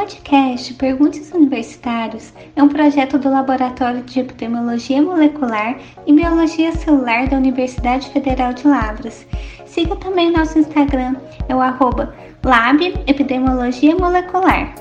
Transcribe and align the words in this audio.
podcast 0.00 0.72
Perguntas 0.74 1.30
Universitários 1.30 2.32
é 2.56 2.62
um 2.62 2.70
projeto 2.70 3.18
do 3.18 3.28
Laboratório 3.28 4.02
de 4.02 4.20
Epidemiologia 4.20 5.02
Molecular 5.02 5.78
e 6.06 6.12
Biologia 6.14 6.72
Celular 6.72 7.28
da 7.28 7.36
Universidade 7.36 8.08
Federal 8.08 8.54
de 8.54 8.66
Lavras. 8.66 9.26
Siga 9.66 9.94
também 9.96 10.32
nosso 10.32 10.58
Instagram, 10.58 11.16
é 11.50 11.54
o 11.54 11.60
arroba 11.60 12.14
Lab 12.42 12.82
Epidemiologia 13.06 13.94
Molecular. 13.94 14.74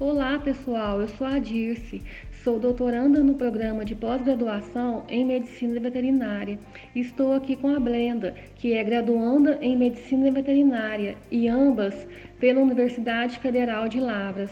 Olá 0.00 0.40
pessoal, 0.40 1.00
eu 1.00 1.06
sou 1.06 1.24
a 1.24 1.38
Dirce, 1.38 2.02
Sou 2.42 2.58
doutoranda 2.58 3.22
no 3.22 3.36
programa 3.36 3.84
de 3.84 3.94
pós-graduação 3.94 5.04
em 5.08 5.24
Medicina 5.24 5.78
Veterinária. 5.78 6.58
Estou 6.96 7.32
aqui 7.32 7.54
com 7.54 7.68
a 7.68 7.78
Brenda, 7.78 8.34
que 8.56 8.74
é 8.74 8.82
graduanda 8.82 9.56
em 9.62 9.76
Medicina 9.76 10.32
Veterinária, 10.32 11.16
e 11.30 11.48
ambas 11.48 11.94
pela 12.40 12.60
Universidade 12.60 13.38
Federal 13.38 13.88
de 13.88 14.00
Lavras. 14.00 14.50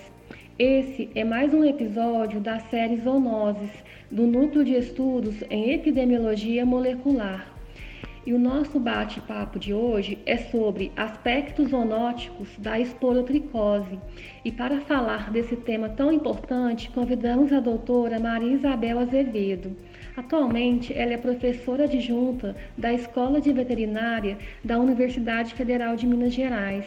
Esse 0.56 1.10
é 1.12 1.24
mais 1.24 1.52
um 1.52 1.64
episódio 1.64 2.40
da 2.40 2.60
série 2.60 2.98
Zoonoses, 2.98 3.72
do 4.12 4.28
Núcleo 4.28 4.64
de 4.64 4.76
Estudos 4.76 5.42
em 5.50 5.72
Epidemiologia 5.72 6.64
Molecular. 6.64 7.51
E 8.24 8.32
o 8.32 8.38
nosso 8.38 8.78
bate-papo 8.78 9.58
de 9.58 9.74
hoje 9.74 10.16
é 10.24 10.36
sobre 10.36 10.92
aspectos 10.96 11.70
zoonóticos 11.70 12.48
da 12.56 12.78
esporotricose. 12.78 13.98
E 14.44 14.52
para 14.52 14.80
falar 14.82 15.28
desse 15.32 15.56
tema 15.56 15.88
tão 15.88 16.12
importante, 16.12 16.88
convidamos 16.90 17.52
a 17.52 17.58
doutora 17.58 18.20
Maria 18.20 18.52
Isabel 18.52 19.00
Azevedo. 19.00 19.76
Atualmente, 20.14 20.92
ela 20.92 21.14
é 21.14 21.16
professora 21.16 21.84
adjunta 21.84 22.54
da 22.76 22.92
Escola 22.92 23.40
de 23.40 23.50
Veterinária 23.50 24.36
da 24.62 24.78
Universidade 24.78 25.54
Federal 25.54 25.96
de 25.96 26.06
Minas 26.06 26.34
Gerais. 26.34 26.84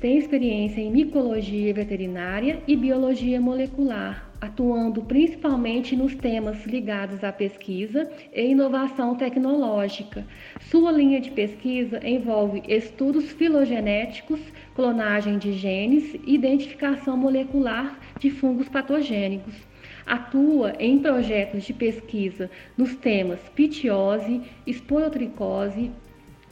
Tem 0.00 0.18
experiência 0.18 0.78
em 0.78 0.90
micologia 0.90 1.72
veterinária 1.72 2.62
e 2.68 2.76
biologia 2.76 3.40
molecular, 3.40 4.30
atuando 4.38 5.02
principalmente 5.02 5.96
nos 5.96 6.14
temas 6.14 6.62
ligados 6.66 7.24
à 7.24 7.32
pesquisa 7.32 8.10
e 8.34 8.50
inovação 8.50 9.14
tecnológica. 9.14 10.26
Sua 10.60 10.92
linha 10.92 11.22
de 11.22 11.30
pesquisa 11.30 12.06
envolve 12.06 12.62
estudos 12.68 13.32
filogenéticos, 13.32 14.40
clonagem 14.74 15.38
de 15.38 15.54
genes 15.54 16.14
e 16.26 16.34
identificação 16.34 17.16
molecular 17.16 17.98
de 18.18 18.30
fungos 18.30 18.68
patogênicos. 18.68 19.67
Atua 20.08 20.72
em 20.78 20.98
projetos 21.00 21.64
de 21.64 21.74
pesquisa 21.74 22.50
nos 22.78 22.96
temas 22.96 23.40
pitiose, 23.54 24.40
esporotricose, 24.66 25.90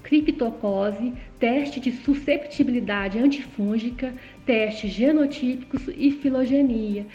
criptocose, 0.03 1.15
teste 1.41 1.81
de 1.81 1.91
susceptibilidade 1.91 3.19
antifúngica, 3.19 4.13
testes 4.45 4.91
genotípicos 4.91 5.89
e 5.97 6.13
filogenia. 6.13 7.07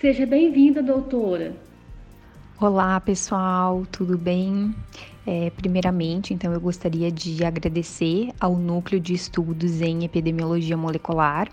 Seja 0.00 0.24
bem-vinda, 0.24 0.82
doutora. 0.82 1.54
Olá, 2.58 2.98
pessoal, 2.98 3.84
tudo 3.92 4.16
bem? 4.16 4.74
É, 5.26 5.50
primeiramente, 5.50 6.32
então, 6.32 6.50
eu 6.50 6.60
gostaria 6.60 7.12
de 7.12 7.44
agradecer 7.44 8.30
ao 8.40 8.56
Núcleo 8.56 8.98
de 8.98 9.12
Estudos 9.12 9.82
em 9.82 10.02
Epidemiologia 10.02 10.78
Molecular 10.78 11.46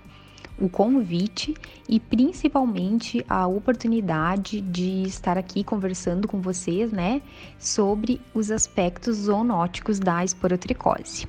o 0.60 0.70
convite 0.70 1.54
e 1.88 2.00
principalmente 2.00 3.24
a 3.30 3.48
oportunidade 3.48 4.62
de 4.62 5.04
estar 5.04 5.38
aqui 5.38 5.64
conversando 5.64 6.28
com 6.28 6.42
vocês, 6.42 6.92
né, 6.92 7.22
sobre 7.60 8.20
os 8.34 8.52
aspectos 8.52 9.18
zoonóticos 9.18 10.00
da 10.00 10.24
esporotricose. 10.24 11.28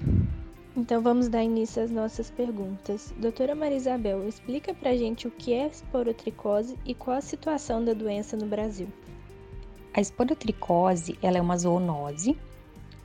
Então 0.77 1.03
vamos 1.03 1.29
dar 1.29 1.43
início 1.43 1.83
às 1.83 1.91
nossas 1.91 2.31
perguntas. 2.31 3.13
Doutora 3.19 3.55
Maria 3.55 3.77
Isabel, 3.77 4.27
explica 4.29 4.73
pra 4.73 4.97
gente 4.97 5.27
o 5.27 5.31
que 5.31 5.53
é 5.53 5.67
esporotricose 5.67 6.77
e 6.87 6.95
qual 6.95 7.17
a 7.17 7.21
situação 7.21 7.85
da 7.85 7.93
doença 7.93 8.37
no 8.37 8.47
Brasil. 8.47 8.87
A 9.93 10.01
esporotricose 10.01 11.19
ela 11.21 11.39
é 11.39 11.41
uma 11.41 11.57
zoonose 11.57 12.39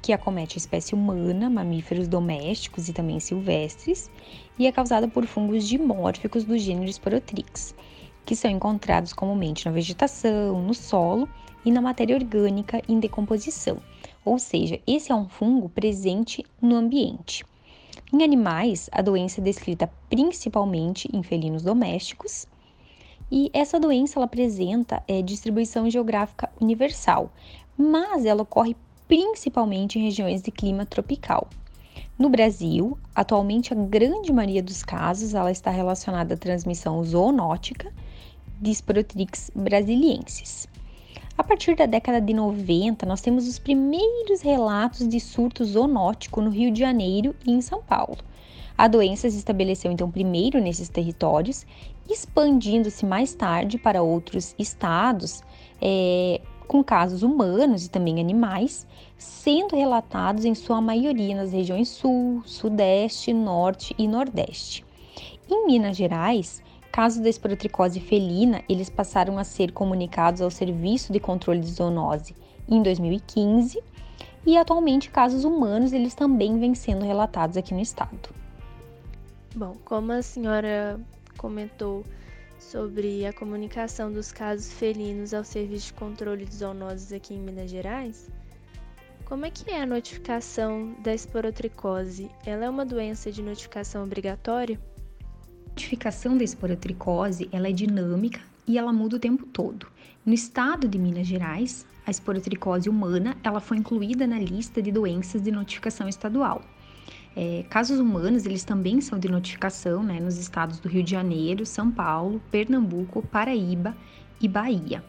que 0.03 0.12
acomete 0.12 0.58
a 0.58 0.59
espécie 0.59 0.94
humana, 0.94 1.50
mamíferos 1.50 2.09
domésticos 2.09 2.90
e 2.90 2.94
também 2.94 3.22
silvestres, 3.22 4.12
e 4.59 4.68
é 4.68 4.72
causada 4.72 5.08
por 5.08 5.25
fungos 5.25 5.66
dimórficos 5.66 6.44
do 6.44 6.58
gênero 6.58 6.91
Sporotrix, 6.91 7.74
que 8.25 8.36
são 8.36 8.52
encontrados 8.52 9.13
comumente 9.13 9.66
na 9.66 9.72
vegetação, 9.72 10.62
no 10.62 10.74
solo 10.74 11.28
e 11.63 11.72
na 11.72 11.81
matéria 11.81 12.18
orgânica 12.18 12.81
em 12.86 13.00
decomposição. 13.00 13.78
Ou 14.25 14.38
seja, 14.38 14.78
esse 14.86 15.09
é 15.09 15.16
um 15.16 15.30
fungo 15.30 15.69
presente 15.69 16.46
no 16.62 16.75
ambiente. 16.75 17.46
Em 18.12 18.24
animais, 18.24 18.90
a 18.92 19.02
doença 19.02 19.40
é 19.40 19.44
descrita 19.44 19.90
principalmente 20.09 21.08
em 21.13 21.24
felinos 21.24 21.63
domésticos, 21.63 22.46
e 23.31 23.50
essa 23.53 23.80
doença 23.80 24.19
ela 24.19 24.25
apresenta 24.25 25.02
é, 25.08 25.22
distribuição 25.22 25.90
geográfica 25.90 26.52
universal, 26.59 27.31
mas 27.78 28.25
ela 28.25 28.44
ocorre 28.44 28.75
principalmente 29.08 29.97
em 29.97 30.03
regiões 30.03 30.41
de 30.41 30.52
clima 30.52 30.86
tropical. 30.86 31.47
No 32.18 32.30
Brasil, 32.30 32.97
atualmente 33.16 33.74
a 33.74 33.75
grande 33.75 34.31
maioria 34.31 34.62
dos 34.62 34.84
casos 34.84 35.34
ela 35.34 35.52
está 35.52 35.72
relacionada 35.72 36.36
à 36.36 36.38
transmissão 36.38 37.03
zoonótica 37.03 37.92
de 38.62 38.74
Sporotrix 38.74 39.52
brasiliensis. 39.56 40.68
A 41.36 41.44
partir 41.44 41.75
da 41.75 41.88
década 41.88 42.22
de 42.22 42.31
90, 42.31 43.06
nós 43.08 43.19
temos 43.19 43.47
os 43.47 43.58
primeiros 43.58 44.42
relatos 44.42 45.08
de 45.08 45.19
surto 45.19 45.66
zoonótico 45.66 46.40
no 46.42 46.52
Rio 46.52 46.72
de 46.72 46.80
Janeiro 46.80 47.36
e 47.46 47.52
em 47.52 47.62
São 47.62 47.81
Paulo. 47.81 48.19
A 48.78 48.88
doença 48.88 49.30
se 49.30 49.38
estabeleceu 49.38 49.92
então 49.92 50.09
primeiro 50.09 50.62
nesses 50.62 50.90
territórios, 50.90 51.66
expandindo-se 52.09 53.06
mais 53.06 53.34
tarde 53.34 53.78
para 53.78 54.03
outros 54.03 54.53
estados, 54.58 55.42
é, 55.81 56.40
com 56.73 56.84
casos 56.84 57.22
humanos 57.22 57.85
e 57.85 57.89
também 57.89 58.19
animais, 58.19 58.88
sendo 59.16 59.75
relatados 59.75 60.44
em 60.44 60.56
sua 60.56 60.81
maioria 60.81 61.35
nas 61.35 61.51
regiões 61.51 61.88
Sul, 61.88 62.41
Sudeste, 62.47 63.31
Norte 63.31 63.94
e 63.95 64.07
Nordeste. 64.07 64.83
Em 65.47 65.67
Minas 65.67 65.95
Gerais, 65.95 66.63
casos 66.91 67.22
da 67.22 67.29
esporotricose 67.29 68.00
felina, 68.00 68.63
eles 68.67 68.89
passaram 68.89 69.38
a 69.38 69.44
ser 69.44 69.72
comunicados 69.72 70.41
ao 70.41 70.50
Serviço 70.50 71.13
de 71.13 71.19
Controle 71.19 71.59
de 71.59 71.67
Zoonose 71.67 72.35
em 72.67 72.81
2015 72.81 73.79
e 74.44 74.57
atualmente 74.57 75.12
casos 75.12 75.44
humanos 75.44 75.94
eles 75.94 76.16
também 76.16 76.57
vêm 76.57 76.73
sendo 76.73 77.06
relatados 77.06 77.56
aqui 77.56 77.72
no 77.72 77.81
estado. 77.81 78.31
Bom, 79.56 79.75
como 79.85 80.12
a 80.12 80.23
senhora 80.23 81.00
comentou 81.38 82.03
sobre 82.63 83.25
a 83.25 83.34
comunicação 83.34 84.12
dos 84.12 84.31
casos 84.31 84.72
felinos 84.74 85.34
ao 85.34 85.44
Serviço 85.44 85.88
de 85.88 85.94
Controle 85.94 86.46
de 86.46 86.56
Zoonoses 86.56 87.12
aqui 87.12 87.34
em 87.34 87.40
Minas 87.40 87.69
Gerais, 87.69 88.29
como 89.25 89.46
é 89.46 89.51
que 89.51 89.69
é 89.69 89.81
a 89.81 89.85
notificação 89.85 90.96
da 91.03 91.13
esporotricose? 91.13 92.29
Ela 92.46 92.66
é 92.66 92.69
uma 92.69 92.85
doença 92.85 93.31
de 93.31 93.41
notificação 93.41 94.03
obrigatória? 94.03 94.79
notificação 95.74 96.38
da 96.38 96.44
esporotricose 96.44 97.50
ela 97.51 97.68
é 97.68 97.72
dinâmica 97.72 98.40
e 98.68 98.78
ela 98.78 98.94
muda 98.94 99.16
o 99.16 99.19
tempo 99.19 99.45
todo. 99.47 99.88
No 100.24 100.34
estado 100.34 100.88
de 100.88 101.00
Minas 101.00 101.25
Gerais, 101.25 101.85
a 102.06 102.12
esporotricose 102.12 102.88
humana 102.88 103.35
ela 103.44 103.59
foi 103.59 103.78
incluída 103.78 104.28
na 104.28 104.40
lista 104.40 104.81
de 104.81 104.91
doenças 104.91 105.41
de 105.41 105.51
notificação 105.51 106.07
estadual. 106.07 106.62
É, 107.35 107.66
casos 107.69 107.99
humanos 107.99 108.45
eles 108.45 108.63
também 108.63 109.01
são 109.01 109.17
de 109.17 109.27
notificação 109.27 110.03
né, 110.03 110.19
nos 110.19 110.38
estados 110.38 110.79
do 110.79 110.88
Rio 110.88 111.03
de 111.03 111.11
Janeiro, 111.11 111.66
São 111.66 111.89
Paulo, 111.89 112.41
Pernambuco, 112.51 113.23
Paraíba 113.23 113.95
e 114.39 114.47
Bahia. 114.47 115.03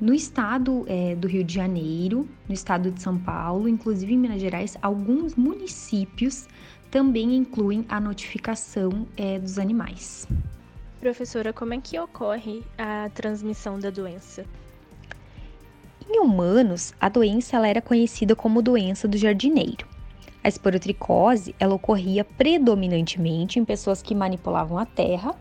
No 0.00 0.14
estado 0.14 0.84
é, 0.88 1.14
do 1.14 1.28
Rio 1.28 1.44
de 1.44 1.52
Janeiro, 1.52 2.26
no 2.48 2.54
estado 2.54 2.90
de 2.90 3.02
São 3.02 3.18
Paulo, 3.18 3.68
inclusive 3.68 4.14
em 4.14 4.18
Minas 4.18 4.40
Gerais, 4.40 4.76
alguns 4.80 5.34
municípios 5.34 6.48
também 6.90 7.36
incluem 7.36 7.84
a 7.88 8.00
notificação 8.00 9.06
é, 9.16 9.38
dos 9.38 9.58
animais. 9.58 10.26
Professora, 11.00 11.52
como 11.52 11.74
é 11.74 11.80
que 11.80 11.98
ocorre 11.98 12.62
a 12.78 13.10
transmissão 13.10 13.78
da 13.78 13.90
doença? 13.90 14.44
Em 16.08 16.18
humanos, 16.18 16.92
a 17.00 17.08
doença 17.08 17.56
ela 17.56 17.68
era 17.68 17.80
conhecida 17.80 18.34
como 18.34 18.60
doença 18.60 19.06
do 19.06 19.16
jardineiro. 19.16 19.89
A 20.42 20.48
esporotricose 20.48 21.54
ela 21.60 21.74
ocorria 21.74 22.24
predominantemente 22.24 23.58
em 23.58 23.64
pessoas 23.64 24.00
que 24.00 24.14
manipulavam 24.14 24.78
a 24.78 24.86
terra, 24.86 25.34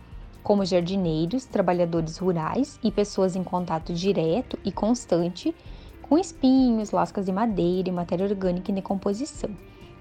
como 0.43 0.65
jardineiros, 0.65 1.45
trabalhadores 1.45 2.17
rurais 2.17 2.77
e 2.83 2.91
pessoas 2.91 3.35
em 3.35 3.43
contato 3.43 3.93
direto 3.93 4.59
e 4.65 4.71
constante 4.71 5.55
com 6.01 6.17
espinhos, 6.17 6.91
lascas 6.91 7.25
de 7.25 7.31
madeira 7.31 7.87
e 7.87 7.91
matéria 7.91 8.25
orgânica 8.25 8.71
em 8.71 8.75
decomposição. 8.75 9.49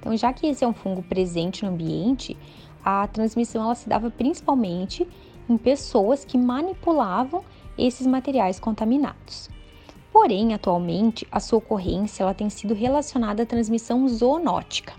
Então, 0.01 0.17
já 0.17 0.33
que 0.33 0.47
esse 0.47 0.65
é 0.65 0.69
um 0.69 0.73
fungo 0.73 1.03
presente 1.03 1.65
no 1.65 1.71
ambiente, 1.71 2.37
a 2.85 3.07
transmissão 3.07 3.63
ela 3.63 3.75
se 3.75 3.89
dava 3.89 4.11
principalmente 4.11 5.07
em 5.49 5.57
pessoas 5.57 6.25
que 6.25 6.39
manipulavam 6.39 7.45
esses 7.77 8.07
materiais 8.07 8.59
contaminados. 8.59 9.49
Porém, 10.21 10.53
atualmente, 10.53 11.25
a 11.31 11.39
sua 11.39 11.61
ocorrência 11.61 12.25
ela 12.25 12.35
tem 12.35 12.51
sido 12.51 12.75
relacionada 12.75 13.45
à 13.45 13.47
transmissão 13.47 14.09
zoonótica, 14.09 14.93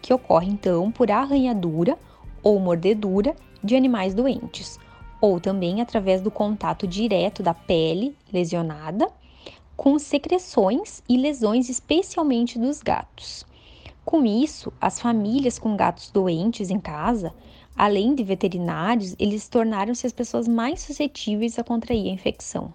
que 0.00 0.14
ocorre 0.14 0.48
então 0.48 0.92
por 0.92 1.10
arranhadura 1.10 1.98
ou 2.44 2.60
mordedura 2.60 3.34
de 3.60 3.74
animais 3.74 4.14
doentes, 4.14 4.78
ou 5.20 5.40
também 5.40 5.80
através 5.80 6.22
do 6.22 6.30
contato 6.30 6.86
direto 6.86 7.42
da 7.42 7.52
pele 7.52 8.16
lesionada 8.32 9.08
com 9.76 9.98
secreções 9.98 11.02
e 11.08 11.16
lesões, 11.16 11.68
especialmente 11.68 12.56
dos 12.56 12.80
gatos. 12.80 13.44
Com 14.04 14.24
isso, 14.24 14.72
as 14.80 15.00
famílias 15.00 15.58
com 15.58 15.74
gatos 15.74 16.08
doentes 16.12 16.70
em 16.70 16.78
casa, 16.78 17.34
além 17.76 18.14
de 18.14 18.22
veterinários, 18.22 19.16
eles 19.18 19.48
tornaram-se 19.48 20.06
as 20.06 20.12
pessoas 20.12 20.46
mais 20.46 20.82
suscetíveis 20.82 21.58
a 21.58 21.64
contrair 21.64 22.06
a 22.06 22.14
infecção. 22.14 22.72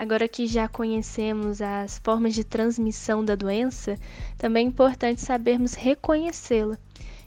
Agora 0.00 0.26
que 0.26 0.46
já 0.46 0.66
conhecemos 0.66 1.60
as 1.60 1.98
formas 2.02 2.32
de 2.32 2.42
transmissão 2.42 3.22
da 3.22 3.34
doença, 3.34 3.98
também 4.38 4.64
é 4.64 4.68
importante 4.70 5.20
sabermos 5.20 5.74
reconhecê-la. 5.74 6.78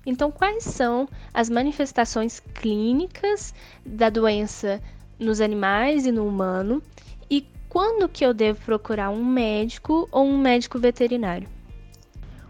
Então, 0.03 0.31
quais 0.31 0.63
são 0.63 1.07
as 1.31 1.51
manifestações 1.51 2.39
clínicas 2.39 3.53
da 3.85 4.09
doença 4.09 4.81
nos 5.19 5.39
animais 5.39 6.07
e 6.07 6.11
no 6.11 6.27
humano 6.27 6.81
e 7.29 7.45
quando 7.69 8.09
que 8.09 8.25
eu 8.25 8.33
devo 8.33 8.59
procurar 8.61 9.11
um 9.11 9.23
médico 9.23 10.09
ou 10.11 10.25
um 10.25 10.39
médico 10.39 10.79
veterinário? 10.79 11.47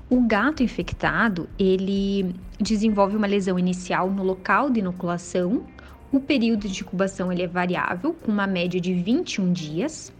O 0.10 0.22
gato 0.22 0.64
infectado, 0.64 1.50
ele 1.60 2.34
desenvolve 2.58 3.18
uma 3.18 3.28
lesão 3.28 3.60
inicial 3.60 4.10
no 4.10 4.24
local 4.24 4.70
de 4.70 4.80
inoculação. 4.80 5.66
O 6.14 6.20
período 6.20 6.70
de 6.70 6.82
incubação 6.82 7.32
ele 7.32 7.42
é 7.42 7.48
variável, 7.48 8.14
com 8.14 8.32
uma 8.32 8.46
média 8.46 8.80
de 8.80 8.94
21 8.94 9.52
dias. 9.52 10.14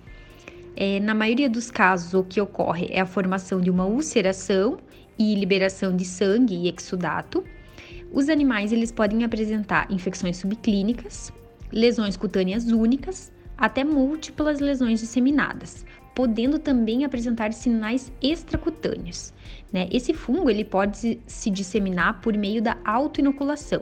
É, 0.76 1.00
na 1.00 1.14
maioria 1.14 1.48
dos 1.48 1.70
casos, 1.70 2.16
o 2.16 2.24
que 2.24 2.42
ocorre 2.42 2.88
é 2.90 3.00
a 3.00 3.06
formação 3.06 3.62
de 3.62 3.70
uma 3.70 3.86
ulceração 3.86 4.80
e 5.20 5.36
liberação 5.36 5.96
de 5.96 6.04
sangue 6.04 6.56
e 6.56 6.68
exudato. 6.68 7.44
Os 8.12 8.28
animais 8.28 8.72
eles 8.72 8.92
podem 8.92 9.24
apresentar 9.24 9.86
infecções 9.92 10.38
subclínicas, 10.38 11.32
lesões 11.72 12.18
cutâneas 12.18 12.66
únicas, 12.72 13.32
até 13.56 13.84
múltiplas 13.84 14.60
lesões 14.60 15.00
disseminadas, 15.00 15.86
podendo 16.16 16.60
também 16.60 17.04
apresentar 17.04 17.54
sinais 17.54 18.12
extracutâneos. 18.22 19.34
Né? 19.72 19.88
Esse 19.92 20.14
fungo 20.14 20.50
ele 20.50 20.64
pode 20.64 21.20
se 21.26 21.50
disseminar 21.50 22.22
por 22.22 22.38
meio 22.38 22.62
da 22.62 22.78
autoinoculação. 22.86 23.82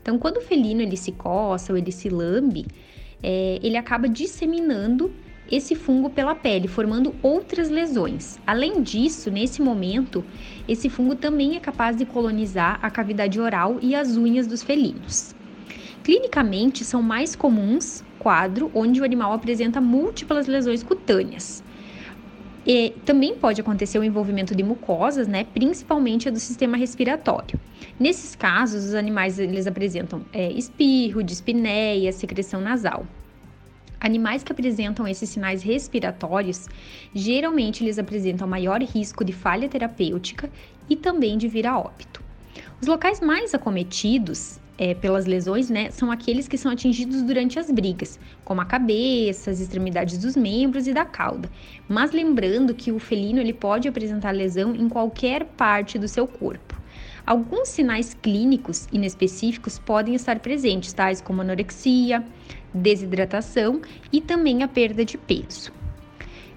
Então, 0.00 0.18
quando 0.18 0.36
o 0.36 0.42
felino 0.42 0.82
ele 0.82 0.96
se 0.96 1.12
coça 1.12 1.72
ou 1.72 1.78
ele 1.78 1.90
se 1.90 2.08
lambe, 2.08 2.66
é, 3.22 3.58
ele 3.62 3.76
acaba 3.76 4.08
disseminando 4.08 5.10
esse 5.50 5.74
fungo 5.74 6.08
pela 6.10 6.34
pele, 6.34 6.68
formando 6.68 7.14
outras 7.22 7.68
lesões. 7.68 8.38
Além 8.46 8.82
disso, 8.82 9.30
nesse 9.30 9.60
momento, 9.60 10.24
esse 10.68 10.88
fungo 10.88 11.16
também 11.16 11.56
é 11.56 11.60
capaz 11.60 11.96
de 11.96 12.04
colonizar 12.06 12.78
a 12.82 12.90
cavidade 12.90 13.40
oral 13.40 13.78
e 13.82 13.94
as 13.94 14.16
unhas 14.16 14.46
dos 14.46 14.62
felinos. 14.62 15.34
Clinicamente, 16.04 16.84
são 16.84 17.02
mais 17.02 17.34
comuns 17.34 18.04
quadro 18.18 18.70
onde 18.74 19.00
o 19.00 19.04
animal 19.04 19.32
apresenta 19.32 19.80
múltiplas 19.80 20.46
lesões 20.46 20.82
cutâneas. 20.82 21.64
E 22.66 22.90
também 23.06 23.34
pode 23.34 23.60
acontecer 23.60 23.98
o 23.98 24.04
envolvimento 24.04 24.54
de 24.54 24.62
mucosas, 24.62 25.26
né, 25.26 25.44
principalmente 25.44 26.30
do 26.30 26.38
sistema 26.38 26.76
respiratório. 26.76 27.58
Nesses 27.98 28.34
casos, 28.34 28.84
os 28.84 28.94
animais 28.94 29.38
eles 29.38 29.66
apresentam 29.66 30.24
é, 30.32 30.50
espirro, 30.52 31.22
dispneia, 31.22 32.12
secreção 32.12 32.60
nasal. 32.60 33.06
Animais 33.98 34.42
que 34.42 34.52
apresentam 34.52 35.06
esses 35.06 35.28
sinais 35.28 35.62
respiratórios, 35.62 36.68
geralmente 37.14 37.84
eles 37.84 37.98
apresentam 37.98 38.48
maior 38.48 38.80
risco 38.80 39.24
de 39.24 39.32
falha 39.32 39.68
terapêutica 39.68 40.50
e 40.88 40.96
também 40.96 41.36
de 41.36 41.48
vir 41.48 41.66
a 41.66 41.78
óbito. 41.78 42.22
Os 42.80 42.88
locais 42.88 43.20
mais 43.20 43.54
acometidos 43.54 44.58
é, 44.80 44.94
pelas 44.94 45.26
lesões, 45.26 45.68
né, 45.68 45.90
são 45.90 46.10
aqueles 46.10 46.48
que 46.48 46.56
são 46.56 46.72
atingidos 46.72 47.20
durante 47.20 47.58
as 47.58 47.70
brigas, 47.70 48.18
como 48.42 48.62
a 48.62 48.64
cabeça, 48.64 49.50
as 49.50 49.60
extremidades 49.60 50.16
dos 50.16 50.34
membros 50.34 50.88
e 50.88 50.94
da 50.94 51.04
cauda. 51.04 51.50
Mas 51.86 52.12
lembrando 52.12 52.74
que 52.74 52.90
o 52.90 52.98
felino 52.98 53.40
ele 53.40 53.52
pode 53.52 53.86
apresentar 53.86 54.30
lesão 54.30 54.74
em 54.74 54.88
qualquer 54.88 55.44
parte 55.44 55.98
do 55.98 56.08
seu 56.08 56.26
corpo. 56.26 56.80
Alguns 57.26 57.68
sinais 57.68 58.14
clínicos 58.14 58.88
inespecíficos 58.90 59.78
podem 59.78 60.14
estar 60.14 60.38
presentes, 60.38 60.94
tais 60.94 61.20
como 61.20 61.42
anorexia, 61.42 62.24
desidratação 62.72 63.82
e 64.10 64.18
também 64.22 64.62
a 64.62 64.68
perda 64.68 65.04
de 65.04 65.18
peso. 65.18 65.70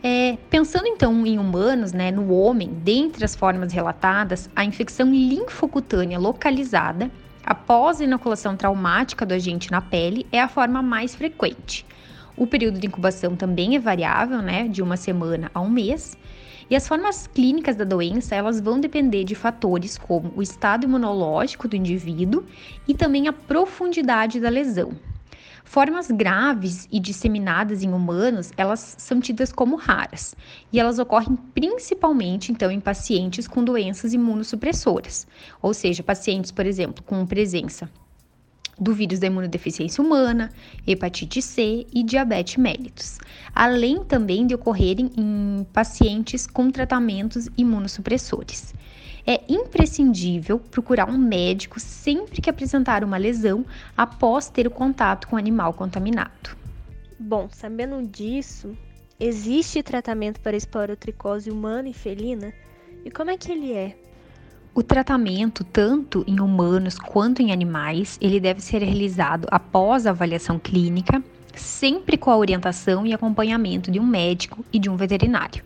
É, 0.02 0.38
pensando 0.50 0.88
então 0.88 1.26
em 1.26 1.38
humanos, 1.38 1.92
né, 1.92 2.10
no 2.10 2.32
homem, 2.32 2.70
dentre 2.84 3.26
as 3.26 3.36
formas 3.36 3.74
relatadas, 3.74 4.50
a 4.56 4.64
infecção 4.64 5.12
linfocutânea 5.12 6.18
localizada 6.18 7.12
após 7.44 8.00
a 8.00 8.04
inoculação 8.04 8.56
traumática 8.56 9.26
do 9.26 9.34
agente 9.34 9.72
na 9.72 9.82
pele 9.82 10.26
é 10.32 10.40
a 10.40 10.48
forma 10.48 10.82
mais 10.82 11.14
frequente. 11.14 11.86
O 12.36 12.48
período 12.48 12.80
de 12.80 12.88
incubação 12.88 13.36
também 13.36 13.76
é 13.76 13.80
variável, 13.80 14.42
né, 14.42 14.68
de 14.68 14.82
uma 14.82 14.98
semana 14.98 15.52
a 15.54 15.62
um 15.62 15.70
mês. 15.70 16.18
E 16.70 16.76
as 16.76 16.88
formas 16.88 17.28
clínicas 17.28 17.76
da 17.76 17.84
doença, 17.84 18.34
elas 18.34 18.60
vão 18.60 18.80
depender 18.80 19.24
de 19.24 19.36
fatores 19.36 19.98
como 19.98 20.32
o 20.36 20.42
estado 20.42 20.86
imunológico 20.86 21.68
do 21.68 21.76
indivíduo 21.76 22.46
e 22.88 22.94
também 22.94 23.28
a 23.28 23.34
profundidade 23.34 24.40
da 24.40 24.50
lesão. 24.50 24.94
Formas 25.64 26.12
graves 26.12 26.88
e 26.92 27.00
disseminadas 27.00 27.82
em 27.84 27.92
humanos, 27.92 28.52
elas 28.58 28.96
são 29.00 29.20
tidas 29.20 29.52
como 29.52 29.76
raras, 29.76 30.36
e 30.72 30.80
elas 30.80 31.00
ocorrem 31.00 31.36
principalmente 31.54 32.52
então 32.52 32.70
em 32.70 32.80
pacientes 32.80 33.48
com 33.48 33.64
doenças 33.64 34.14
imunossupressoras, 34.14 35.26
ou 35.62 35.74
seja, 35.74 36.04
pacientes, 36.04 36.52
por 36.52 36.66
exemplo, 36.66 37.04
com 37.04 37.26
presença 37.26 37.90
do 38.80 38.94
vírus 38.94 39.20
da 39.20 39.28
imunodeficiência 39.28 40.04
humana, 40.04 40.52
hepatite 40.86 41.42
C 41.42 41.86
e 41.94 42.04
diabetes 42.04 42.58
mellitus, 42.58 43.20
além 43.54 44.04
também 44.04 44.46
de 44.46 44.56
ocorrerem 44.56 45.12
em 45.16 45.66
pacientes 45.72 46.46
com 46.46 46.70
tratamentos 46.72 47.48
imunossupressores 47.58 48.74
é 49.26 49.42
imprescindível 49.48 50.60
procurar 50.60 51.10
um 51.10 51.18
médico 51.18 51.80
sempre 51.80 52.42
que 52.42 52.50
apresentar 52.50 53.04
uma 53.04 53.18
lesão 53.18 53.66
após 53.96 54.50
ter 54.50 54.68
o 54.68 54.72
contato 54.72 55.28
com 55.28 55.36
o 55.36 55.40
animal 55.40 55.74
contaminado. 55.74 56.58
Bom, 57.20 57.48
sabendo 57.52 58.06
disso, 58.06 58.78
existe 59.20 59.82
tratamento 59.82 60.42
para 60.42 60.58
esporotricose 60.58 61.50
humana 61.50 61.88
e 61.88 61.94
felina? 61.94 62.54
E 63.06 63.12
como 63.12 63.32
é 63.32 63.38
que 63.38 63.52
ele 63.52 63.72
é? 63.72 63.96
O 64.76 64.82
tratamento, 64.82 65.64
tanto 65.64 66.24
em 66.28 66.40
humanos 66.40 66.98
quanto 66.98 67.42
em 67.42 67.52
animais, 67.52 68.18
ele 68.20 68.40
deve 68.40 68.60
ser 68.60 68.82
realizado 68.82 69.48
após 69.52 70.08
a 70.08 70.10
avaliação 70.10 70.58
clínica, 70.58 71.24
sempre 71.56 72.18
com 72.18 72.32
a 72.32 72.38
orientação 72.38 73.06
e 73.06 73.14
acompanhamento 73.14 73.92
de 73.92 74.00
um 74.00 74.06
médico 74.06 74.66
e 74.74 74.80
de 74.80 74.90
um 74.90 74.96
veterinário. 74.96 75.64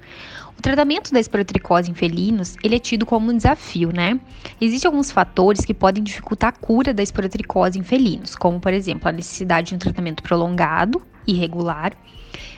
O 0.57 0.61
tratamento 0.61 1.13
da 1.13 1.19
esporotricose 1.19 1.91
em 1.91 1.93
felinos, 1.93 2.55
ele 2.63 2.75
é 2.75 2.79
tido 2.79 3.05
como 3.05 3.31
um 3.31 3.37
desafio, 3.37 3.91
né? 3.93 4.19
Existem 4.59 4.89
alguns 4.89 5.11
fatores 5.11 5.63
que 5.63 5.73
podem 5.73 6.03
dificultar 6.03 6.49
a 6.49 6.51
cura 6.51 6.93
da 6.93 7.03
esporotricose 7.03 7.77
em 7.77 7.83
felinos, 7.83 8.35
como, 8.35 8.59
por 8.59 8.73
exemplo, 8.73 9.07
a 9.07 9.11
necessidade 9.11 9.69
de 9.69 9.75
um 9.75 9.77
tratamento 9.77 10.23
prolongado 10.23 11.01
e 11.27 11.33
regular, 11.33 11.93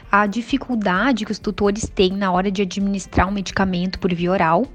a 0.10 0.26
dificuldade 0.26 1.26
que 1.26 1.32
os 1.32 1.40
tutores 1.40 1.90
têm 1.90 2.12
na 2.12 2.32
hora 2.32 2.50
de 2.50 2.62
administrar 2.62 3.28
um 3.28 3.32
medicamento 3.32 4.00
por 4.00 4.14
via 4.14 4.32
oral, 4.32 4.66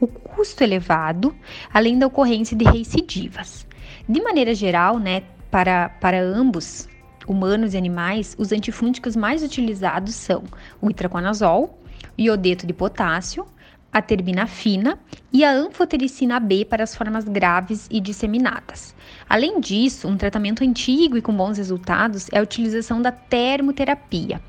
o 0.00 0.08
custo 0.08 0.64
elevado, 0.64 1.34
além 1.72 1.96
da 1.96 2.08
ocorrência 2.08 2.56
de 2.56 2.64
recidivas. 2.64 3.66
De 4.08 4.20
maneira 4.20 4.52
geral, 4.52 4.98
né, 4.98 5.22
para, 5.48 5.88
para 5.88 6.20
ambos, 6.20 6.88
humanos 7.26 7.72
e 7.72 7.78
animais, 7.78 8.34
os 8.36 8.50
antifúngicos 8.50 9.14
mais 9.14 9.44
utilizados 9.44 10.14
são 10.16 10.42
o 10.80 10.90
itraconazol, 10.90 11.78
iodeto 12.18 12.66
de 12.66 12.72
potássio, 12.72 13.46
a 13.94 14.02
terbinafina 14.02 14.98
e 15.32 15.44
a 15.44 15.52
anfotericina 15.52 16.40
B 16.40 16.64
para 16.64 16.82
as 16.82 16.96
formas 16.96 17.24
graves 17.28 17.86
e 17.88 18.00
disseminadas. 18.00 18.92
Além 19.28 19.60
disso, 19.60 20.08
um 20.08 20.16
tratamento 20.16 20.64
antigo 20.64 21.16
e 21.16 21.22
com 21.22 21.32
bons 21.32 21.58
resultados 21.58 22.26
é 22.32 22.40
a 22.40 22.42
utilização 22.42 23.00
da 23.00 23.12
termoterapia. 23.12 24.40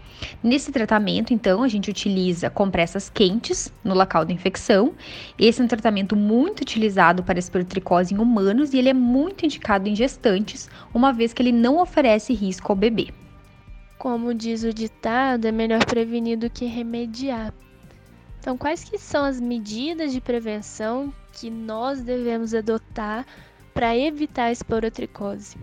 Nesse 0.42 0.72
tratamento, 0.72 1.32
então, 1.32 1.62
a 1.62 1.68
gente 1.68 1.92
utiliza 1.92 2.50
compressas 2.50 3.08
quentes 3.08 3.72
no 3.84 3.94
local 3.94 4.26
da 4.26 4.34
infecção. 4.34 4.94
Esse 5.38 5.62
é 5.62 5.64
um 5.64 5.68
tratamento 5.68 6.16
muito 6.16 6.62
utilizado 6.62 7.22
para 7.22 7.38
esporotricose 7.38 8.16
em 8.16 8.18
humanos 8.18 8.74
e 8.74 8.80
ele 8.80 8.90
é 8.90 8.94
muito 8.94 9.46
indicado 9.46 9.88
em 9.88 9.96
gestantes, 9.96 10.70
uma 10.92 11.14
vez 11.14 11.34
que 11.34 11.42
ele 11.44 11.52
não 11.52 11.80
oferece 11.80 12.34
risco 12.34 12.72
ao 12.72 12.76
bebê. 12.76 13.10
Como 13.98 14.34
diz 14.34 14.64
o 14.64 14.74
ditado, 14.74 15.46
é 15.46 15.52
melhor 15.52 15.84
prevenir 15.86 16.38
do 16.38 16.50
que 16.50 16.66
remediar. 16.66 17.54
Então, 18.40 18.58
quais 18.58 18.84
que 18.84 18.98
são 18.98 19.24
as 19.26 19.40
medidas 19.40 20.12
de 20.12 20.22
prevenção 20.22 21.12
que 21.32 21.50
nós 21.50 22.02
devemos 22.02 22.54
adotar 22.54 23.26
para 23.74 23.98
evitar 23.98 24.46
a 24.46 24.52
esporotricose? 24.52 25.58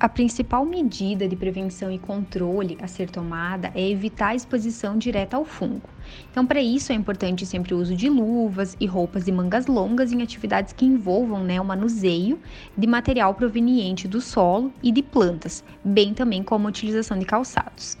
A 0.00 0.08
principal 0.08 0.64
medida 0.64 1.28
de 1.28 1.36
prevenção 1.36 1.92
e 1.92 1.98
controle 1.98 2.78
a 2.80 2.86
ser 2.86 3.10
tomada 3.10 3.70
é 3.74 3.86
evitar 3.86 4.28
a 4.28 4.34
exposição 4.34 4.96
direta 4.96 5.36
ao 5.36 5.44
fungo. 5.44 5.90
Então, 6.30 6.46
para 6.46 6.62
isso 6.62 6.90
é 6.90 6.94
importante 6.94 7.44
sempre 7.44 7.74
o 7.74 7.78
uso 7.78 7.94
de 7.94 8.08
luvas 8.08 8.74
e 8.80 8.86
roupas 8.86 9.26
de 9.26 9.30
mangas 9.30 9.66
longas 9.66 10.10
em 10.10 10.22
atividades 10.22 10.72
que 10.72 10.86
envolvam 10.86 11.44
né, 11.44 11.60
o 11.60 11.64
manuseio 11.66 12.40
de 12.74 12.86
material 12.86 13.34
proveniente 13.34 14.08
do 14.08 14.22
solo 14.22 14.72
e 14.82 14.90
de 14.90 15.02
plantas, 15.02 15.62
bem 15.84 16.14
também 16.14 16.42
como 16.42 16.66
a 16.66 16.70
utilização 16.70 17.18
de 17.18 17.26
calçados. 17.26 17.98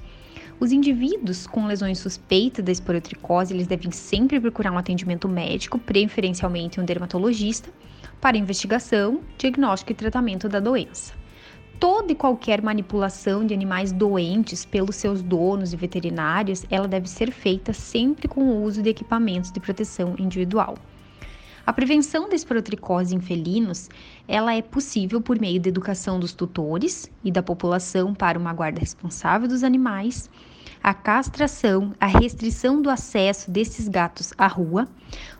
Os 0.58 0.72
indivíduos 0.72 1.46
com 1.46 1.66
lesões 1.66 1.98
suspeitas 1.98 2.64
da 2.64 2.72
esporotricose, 2.72 3.52
eles 3.52 3.66
devem 3.66 3.90
sempre 3.90 4.40
procurar 4.40 4.72
um 4.72 4.78
atendimento 4.78 5.28
médico, 5.28 5.78
preferencialmente 5.78 6.80
um 6.80 6.84
dermatologista, 6.86 7.68
para 8.22 8.38
investigação, 8.38 9.20
diagnóstico 9.36 9.92
e 9.92 9.94
tratamento 9.94 10.48
da 10.48 10.60
doença 10.60 11.19
toda 11.80 12.12
e 12.12 12.14
qualquer 12.14 12.60
manipulação 12.60 13.44
de 13.44 13.54
animais 13.54 13.90
doentes 13.90 14.66
pelos 14.66 14.96
seus 14.96 15.22
donos 15.22 15.72
e 15.72 15.76
veterinários, 15.76 16.66
ela 16.70 16.86
deve 16.86 17.08
ser 17.08 17.32
feita 17.32 17.72
sempre 17.72 18.28
com 18.28 18.42
o 18.42 18.62
uso 18.62 18.82
de 18.82 18.90
equipamentos 18.90 19.50
de 19.50 19.58
proteção 19.58 20.14
individual. 20.18 20.76
A 21.66 21.72
prevenção 21.72 22.28
da 22.28 22.34
esporotricose 22.34 23.14
em 23.14 23.20
felinos, 23.20 23.88
ela 24.28 24.54
é 24.54 24.60
possível 24.60 25.22
por 25.22 25.40
meio 25.40 25.58
da 25.58 25.68
educação 25.68 26.20
dos 26.20 26.34
tutores 26.34 27.10
e 27.24 27.32
da 27.32 27.42
população 27.42 28.14
para 28.14 28.38
uma 28.38 28.52
guarda 28.52 28.80
responsável 28.80 29.48
dos 29.48 29.64
animais, 29.64 30.28
a 30.82 30.92
castração, 30.92 31.94
a 31.98 32.06
restrição 32.06 32.82
do 32.82 32.90
acesso 32.90 33.50
desses 33.50 33.88
gatos 33.88 34.34
à 34.36 34.46
rua, 34.46 34.86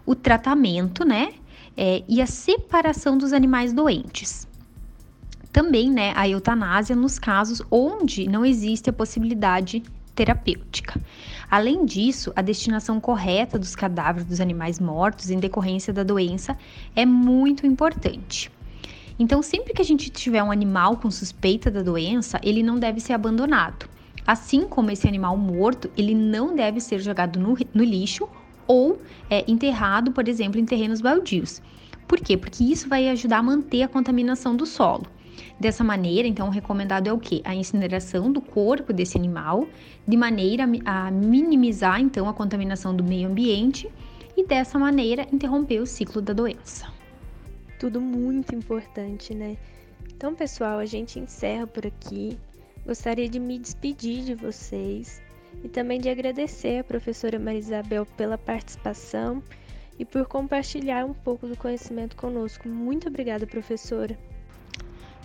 o 0.07 0.15
tratamento, 0.15 1.05
né, 1.05 1.35
é, 1.77 2.03
e 2.09 2.23
a 2.23 2.27
separação 2.27 3.19
dos 3.19 3.33
animais 3.33 3.73
doentes 3.73 4.50
também 5.53 5.91
né, 5.91 6.13
a 6.17 6.29
eutanásia 6.29 6.95
nos 6.95 7.19
casos 7.19 7.63
onde 7.71 8.29
não 8.29 8.45
existe 8.45 8.89
a 8.89 8.93
possibilidade 8.93 9.83
terapêutica. 10.15 11.01
Além 11.51 11.85
disso, 11.85 12.33
a 12.37 12.43
destinação 12.43 13.01
correta 13.01 13.59
dos 13.59 13.75
cadáveres 13.75 14.29
dos 14.29 14.41
animais 14.41 14.79
mortos 14.79 15.31
em 15.31 15.39
decorrência 15.39 15.93
da 15.93 16.03
doença 16.03 16.57
é 16.95 17.05
muito 17.05 17.67
importante. 17.67 18.51
Então, 19.19 19.43
sempre 19.43 19.75
que 19.75 19.83
a 19.83 19.85
gente 19.85 20.09
tiver 20.11 20.43
um 20.43 20.51
animal 20.51 20.97
com 20.97 21.11
suspeita 21.11 21.71
da 21.71 21.83
doença, 21.83 22.41
ele 22.43 22.63
não 22.63 22.79
deve 22.79 23.01
ser 23.01 23.13
abandonado. 23.13 23.89
Assim 24.27 24.67
como 24.67 24.91
esse 24.91 25.09
animal 25.09 25.37
morto, 25.37 25.91
ele 25.97 26.15
não 26.15 26.55
deve 26.55 26.81
ser 26.81 27.01
jogado 27.01 27.39
no, 27.39 27.57
no 27.75 27.85
lixo 27.85 28.29
ou 28.67 29.01
é, 29.29 29.45
enterrado, 29.51 30.13
por 30.13 30.29
exemplo, 30.29 30.61
em 30.61 30.65
terrenos 30.65 31.01
baldios. 31.01 31.61
Por 32.07 32.21
quê? 32.21 32.37
Porque 32.37 32.63
isso 32.65 32.89
vai 32.89 33.09
ajudar 33.09 33.39
a 33.39 33.43
manter 33.43 33.83
a 33.83 33.89
contaminação 33.89 34.55
do 34.55 34.65
solo. 34.65 35.07
Dessa 35.61 35.85
maneira, 35.85 36.27
então, 36.27 36.49
o 36.49 36.51
recomendado 36.51 37.07
é 37.07 37.13
o 37.13 37.19
que? 37.19 37.43
A 37.45 37.55
incineração 37.55 38.33
do 38.33 38.41
corpo 38.41 38.95
desse 38.95 39.19
animal, 39.19 39.69
de 40.09 40.17
maneira 40.17 40.65
a 40.87 41.11
minimizar, 41.11 42.01
então, 42.01 42.27
a 42.27 42.33
contaminação 42.33 42.97
do 42.97 43.05
meio 43.05 43.29
ambiente 43.29 43.87
e, 44.35 44.47
dessa 44.47 44.79
maneira, 44.79 45.27
interromper 45.31 45.81
o 45.81 45.87
ciclo 45.87 46.23
da 46.23 46.33
doença. 46.33 46.91
Tudo 47.79 48.01
muito 48.01 48.55
importante, 48.55 49.35
né? 49.35 49.59
Então, 50.15 50.35
pessoal, 50.35 50.79
a 50.79 50.87
gente 50.87 51.19
encerra 51.19 51.67
por 51.67 51.87
aqui. 51.87 52.39
Gostaria 52.87 53.29
de 53.29 53.39
me 53.39 53.59
despedir 53.59 54.25
de 54.25 54.35
vocês 54.35 55.21
e 55.63 55.69
também 55.69 56.01
de 56.01 56.09
agradecer 56.09 56.79
a 56.79 56.85
professora 56.85 57.39
Marisabel 57.39 58.07
pela 58.17 58.39
participação 58.39 59.43
e 59.99 60.07
por 60.07 60.27
compartilhar 60.27 61.05
um 61.05 61.13
pouco 61.13 61.47
do 61.47 61.57
conhecimento 61.57 62.17
conosco. 62.17 62.67
Muito 62.67 63.09
obrigada, 63.09 63.47
professora. 63.47 64.19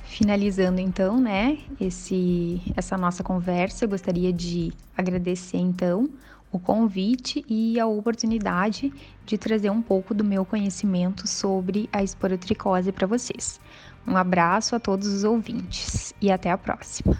Finalizando 0.05 0.79
então, 0.79 1.19
né, 1.19 1.57
esse 1.79 2.61
essa 2.75 2.97
nossa 2.97 3.23
conversa, 3.23 3.85
eu 3.85 3.89
gostaria 3.89 4.31
de 4.31 4.71
agradecer 4.95 5.57
então 5.57 6.09
o 6.51 6.59
convite 6.59 7.43
e 7.49 7.77
a 7.79 7.85
oportunidade 7.85 8.93
de 9.25 9.37
trazer 9.37 9.69
um 9.69 9.81
pouco 9.81 10.13
do 10.13 10.23
meu 10.23 10.45
conhecimento 10.45 11.27
sobre 11.27 11.89
a 11.91 12.01
esporotricose 12.01 12.91
para 12.91 13.05
vocês. 13.05 13.59
Um 14.07 14.15
abraço 14.15 14.75
a 14.75 14.79
todos 14.79 15.07
os 15.07 15.23
ouvintes 15.23 16.13
e 16.21 16.31
até 16.31 16.49
a 16.49 16.57
próxima. 16.57 17.17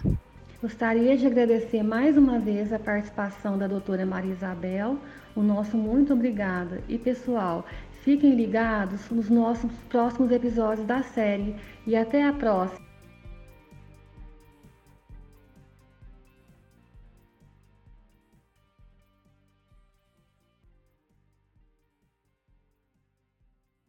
Gostaria 0.62 1.16
de 1.18 1.26
agradecer 1.26 1.82
mais 1.82 2.16
uma 2.16 2.38
vez 2.38 2.72
a 2.72 2.78
participação 2.78 3.58
da 3.58 3.66
doutora 3.66 4.06
Maria 4.06 4.32
Isabel, 4.32 4.98
o 5.34 5.42
nosso 5.42 5.76
muito 5.76 6.14
obrigada. 6.14 6.80
E 6.88 6.96
pessoal, 6.96 7.66
Fiquem 8.06 8.36
ligados 8.36 9.10
nos 9.10 9.28
nossos 9.28 9.72
próximos 9.88 10.30
episódios 10.30 10.86
da 10.86 11.02
série 11.02 11.56
e 11.84 11.96
até 11.96 12.22
a 12.22 12.32
próxima! 12.32 12.85